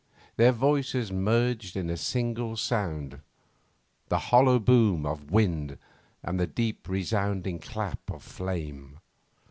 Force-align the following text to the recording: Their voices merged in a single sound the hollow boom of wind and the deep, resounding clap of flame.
Their 0.35 0.51
voices 0.51 1.11
merged 1.11 1.75
in 1.77 1.87
a 1.91 1.95
single 1.95 2.57
sound 2.57 3.21
the 4.09 4.17
hollow 4.17 4.57
boom 4.57 5.05
of 5.05 5.29
wind 5.29 5.77
and 6.23 6.39
the 6.39 6.47
deep, 6.47 6.89
resounding 6.89 7.59
clap 7.59 8.09
of 8.09 8.23
flame. 8.23 8.97